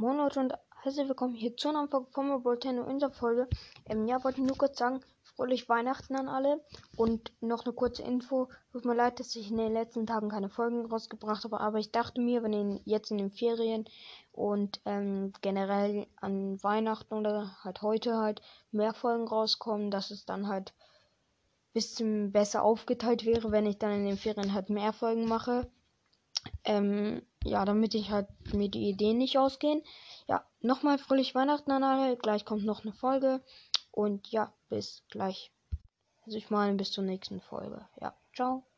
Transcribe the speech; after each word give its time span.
Moin 0.00 0.16
Leute 0.16 0.40
und 0.40 0.54
herzlich 0.82 1.08
willkommen 1.08 1.34
hier 1.34 1.54
zu 1.58 1.68
einer 1.68 1.86
Folge 1.86 2.06
von 2.12 2.42
Brotano 2.42 2.84
in 2.84 3.00
der 3.00 3.10
Folge. 3.10 3.46
Ähm, 3.84 4.08
ja, 4.08 4.24
wollte 4.24 4.40
nur 4.40 4.56
kurz 4.56 4.78
sagen, 4.78 5.00
fröhlich 5.24 5.68
Weihnachten 5.68 6.16
an 6.16 6.26
alle 6.26 6.64
und 6.96 7.34
noch 7.42 7.66
eine 7.66 7.74
kurze 7.74 8.02
Info. 8.04 8.48
Tut 8.72 8.86
mir 8.86 8.94
leid, 8.94 9.20
dass 9.20 9.36
ich 9.36 9.50
in 9.50 9.58
den 9.58 9.74
letzten 9.74 10.06
Tagen 10.06 10.30
keine 10.30 10.48
Folgen 10.48 10.86
rausgebracht 10.86 11.44
habe, 11.44 11.60
aber 11.60 11.80
ich 11.80 11.92
dachte 11.92 12.22
mir, 12.22 12.42
wenn 12.42 12.54
in, 12.54 12.80
jetzt 12.86 13.10
in 13.10 13.18
den 13.18 13.30
Ferien 13.30 13.84
und 14.32 14.80
ähm, 14.86 15.34
generell 15.42 16.06
an 16.16 16.62
Weihnachten 16.62 17.12
oder 17.12 17.58
halt 17.62 17.82
heute 17.82 18.16
halt 18.16 18.40
mehr 18.72 18.94
Folgen 18.94 19.28
rauskommen, 19.28 19.90
dass 19.90 20.10
es 20.10 20.24
dann 20.24 20.48
halt 20.48 20.72
bisschen 21.74 22.32
besser 22.32 22.62
aufgeteilt 22.62 23.26
wäre, 23.26 23.52
wenn 23.52 23.66
ich 23.66 23.76
dann 23.76 23.92
in 23.92 24.06
den 24.06 24.16
Ferien 24.16 24.54
halt 24.54 24.70
mehr 24.70 24.94
Folgen 24.94 25.28
mache. 25.28 25.70
Ähm, 26.70 27.22
ja, 27.42 27.64
damit 27.64 27.94
ich 27.94 28.12
halt 28.12 28.28
mir 28.54 28.68
die 28.68 28.88
Ideen 28.88 29.18
nicht 29.18 29.38
ausgehen. 29.38 29.82
Ja, 30.28 30.44
nochmal 30.60 30.98
fröhlich 30.98 31.34
Weihnachten 31.34 31.72
an 31.72 31.82
alle. 31.82 32.16
Gleich 32.16 32.44
kommt 32.44 32.64
noch 32.64 32.84
eine 32.84 32.92
Folge. 32.92 33.42
Und 33.90 34.30
ja, 34.30 34.52
bis 34.68 35.02
gleich. 35.10 35.50
Also 36.24 36.38
ich 36.38 36.48
meine, 36.50 36.76
bis 36.76 36.92
zur 36.92 37.02
nächsten 37.02 37.40
Folge. 37.40 37.88
Ja, 38.00 38.14
ciao. 38.32 38.69